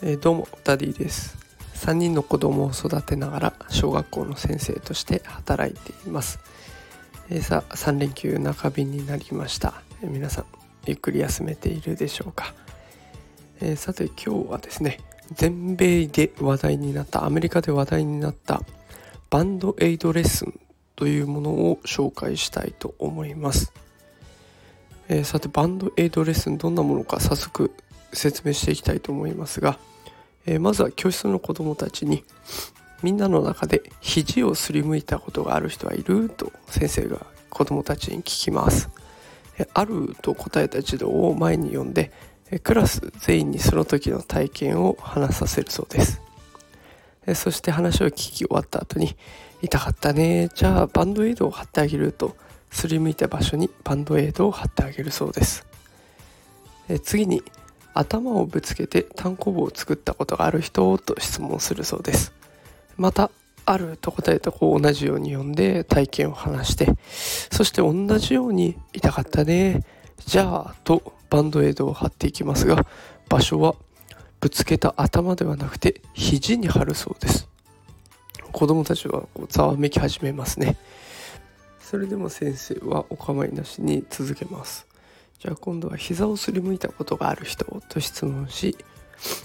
[0.00, 1.38] えー、どうもダディです。
[1.88, 6.38] 3人の子供を育てながら小学校の先生として働いています、
[7.30, 10.44] えー、さあ3連休中日になりました、えー、皆さん
[10.86, 12.54] ゆっくり休めているでしょうか、
[13.60, 15.00] えさて今日はですね
[15.34, 18.62] 全米で話題になったアメリカで話題になった
[19.30, 20.58] バンドエイドレッスン
[20.96, 23.72] というものを紹介したいと思います、
[25.08, 27.72] えさてバンドエイドレッスンどんなものか早速
[28.12, 29.78] 説明していきたいと思いますが、
[30.46, 32.24] えー、まずは教室の子どもたちに
[33.02, 36.28] みんなの中で肘をすりむいたことがある人はいる？
[36.28, 38.90] と先生が子どもたちに聞きます。
[39.58, 40.16] えある？
[40.20, 42.10] と答えた児童を前に呼んで
[42.62, 46.20] クラス全員にその時の体験を話させるそうです。
[47.34, 49.14] そして話を聞き終わった後に
[49.62, 52.36] 「痛かったねじゃあバンドエイドを貼ってあげる」と
[52.70, 55.66] すりむいた場所にバンドエイドを貼ってあげるそうです。
[56.88, 57.42] え次に
[57.94, 62.32] 頭をぶつけて単行部を作ったことがある人と質問するそうです。
[62.96, 63.30] また
[63.66, 66.96] あると答えた子を同じように呼んで体験を話して
[67.50, 69.84] そして同じように痛かったね。
[70.24, 72.86] じゃあとバンドエイドを貼っていきますが
[73.28, 73.74] 場所は
[74.40, 77.48] ぶつけた頭ではなくて肘に貼るそうです。
[78.52, 80.76] 子供たちはこうざわめき始めますね。
[81.88, 84.86] それでも先生はお構いなしに続けます。
[85.38, 88.76] じゃあ今度は膝をすりむいたことがある人と質問し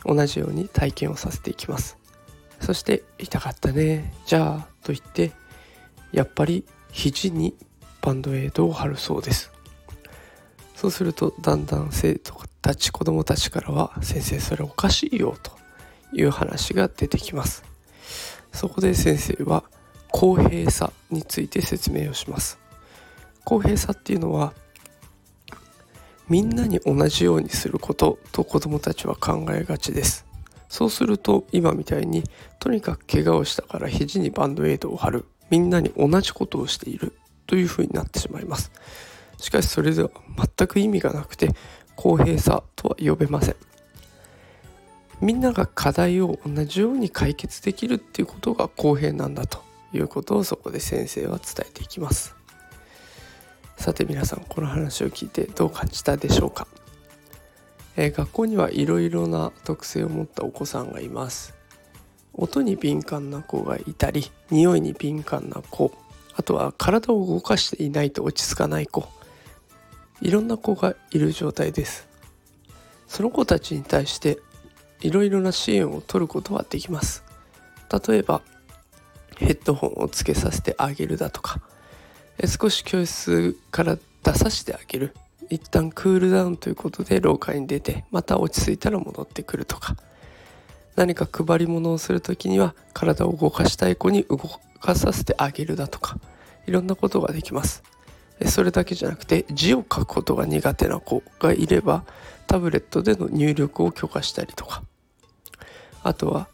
[0.04, 1.98] 同じように体験をさせていきます。
[2.60, 4.14] そして痛かったね。
[4.26, 5.32] じゃあと言って
[6.12, 7.56] やっぱり肘に
[8.02, 9.50] バンドエイドを貼るそうです。
[10.76, 15.54] そうするとだんだん生徒たち子どもたちからは先生それおかしいよと
[16.12, 17.64] いう話が出てきます。
[18.52, 19.64] そこで先生は
[20.14, 22.60] 公平さについて説明をします。
[23.44, 24.54] 公平さっていうのは
[26.30, 30.26] みんなに同じようにすることと子どもたちは考えがちです。
[30.70, 32.24] そうすると今みたいに
[32.60, 35.26] とにかく怪我をしたから肘にバンドエイドを貼る。
[35.50, 37.14] みんなに同じことをしている。
[37.46, 38.72] というふうになってしまいます。
[39.38, 40.10] しかしそれでは
[40.58, 41.50] 全く意味がなくて
[41.96, 43.56] 公平さとは呼べません。
[45.22, 49.64] みんなが課題を同じように解決できるっていうことが公平なんだと。
[49.94, 52.36] いうことをそこで先生は伝えていきます。
[53.78, 56.68] さて皆さんこの話を聞いてどう感じたでしょうか、
[57.98, 61.54] えー、学校にはいろいろな特性を持ったお子さんがいます。
[62.34, 65.92] 音に敏感な子がいたり匂いに敏感な子
[66.36, 69.08] あとは体を動かしていないと落ち着かない子
[70.22, 72.08] いろんな子がいる状態です。
[73.08, 74.40] その子たちに対して
[75.02, 77.24] いろいろな支援を取ることはできます。
[78.08, 78.42] 例えば
[79.38, 81.62] ヘッドホンをつけさせてあげるだとか。
[82.46, 85.16] 少し教室から出させてあげる。
[85.50, 89.96] 一旦クールダウンということで廊下に出てまた落ち着いたら戻ってくるとか。
[90.96, 94.38] 何か配り物をする時には体を動かしたい子に動
[94.80, 96.18] かさせてあげるだとか。
[96.66, 97.84] いろんなことができます。
[98.48, 102.04] それだけじゃなくて字を書くことが苦手な子がいれば
[102.48, 104.84] タブレットでの入力を許可したりとか。
[106.02, 106.48] あとは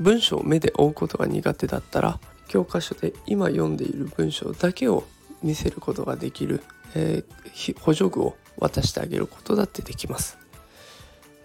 [0.00, 5.04] 文章を目で追うことが苦手だったら教科書で今読んでいる文章だけを
[5.42, 6.62] 見せることができる、
[6.94, 10.38] えー、補助具を渡してあげることだってできます。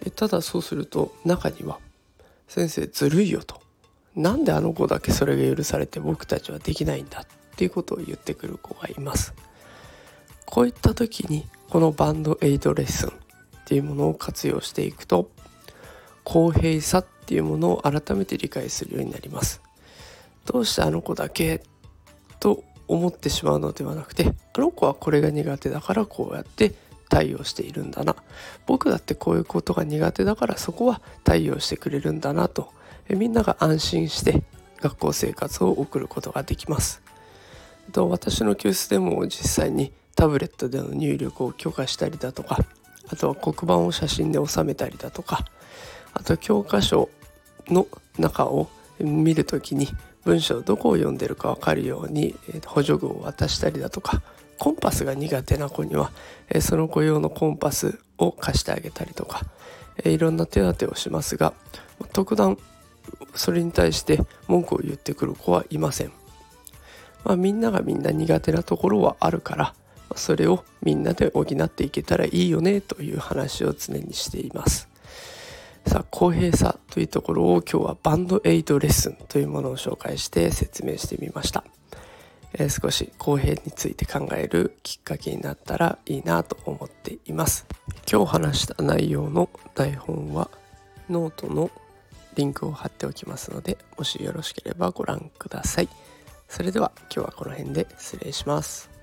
[0.04, 1.78] えただそうすると中には
[2.48, 3.60] 「先生ずるいよ」と
[4.16, 7.26] 「なんであの子だけそれが許されて僕たちはできないんだ」っ
[7.56, 9.34] ていうことを言ってくる子がいます。
[10.46, 13.12] こういった時にこのバンドエイドレッスンっ
[13.64, 15.30] ていうものを活用していくと
[16.22, 19.62] 公平さっっていうものを改めて理解するようになります。
[20.44, 21.62] どうしてあの子だけ
[22.38, 26.74] と思ってしまうのではなくてあの子はこれが苦手だからこうやって
[27.08, 28.14] 対応しているんだな
[28.66, 32.72] 僕だってこういうことが苦手だからそこは対応してくれるんだなと
[33.08, 34.42] みんなが安心して
[34.80, 37.00] 学校生活を送ることができます。
[37.92, 42.58] と私の教室でも実際にタブレットでの入力を許可したりだとか
[43.08, 45.44] あとは黒板を写真で収めたりだとか
[46.14, 47.10] あと教科書
[47.68, 47.86] の
[48.18, 48.68] 中を
[48.98, 49.88] 見る時に
[50.24, 52.34] 文章どこを読んでるか分かるように
[52.66, 54.22] 補助具を渡したりだとか
[54.58, 56.12] コンパスが苦手な子には
[56.60, 59.42] その子用のコンパスを貸してあげたりとか
[60.04, 61.52] いろんな手当てをしますが
[62.12, 62.56] 特段
[63.34, 66.12] それに対して文句を言ってくる子はいません、
[67.24, 69.74] まあ、みんながみんな苦手なところはあるから
[70.16, 74.93] それをみんなで補っていけたらいいよねという話を常にしています。
[75.94, 81.62] さ公平さというところを今日はバンドエイドレッスンというものを紹介して説明してみました。
[82.52, 87.66] え少し公平について考えるきっかけになったらいいなと思っています。
[88.10, 90.50] 今日話した内容の台本は
[91.08, 91.70] ノートの
[92.34, 95.88] リンクを貼っておきますのでもしよろしければご覧ください。
[96.48, 98.93] それでは今日はこの辺で失礼します。